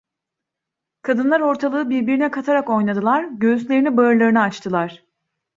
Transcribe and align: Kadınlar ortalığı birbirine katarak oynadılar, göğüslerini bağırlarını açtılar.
Kadınlar 1.01 1.39
ortalığı 1.39 1.89
birbirine 1.89 2.31
katarak 2.31 2.69
oynadılar, 2.69 3.23
göğüslerini 3.23 3.97
bağırlarını 3.97 4.41
açtılar. 4.41 5.03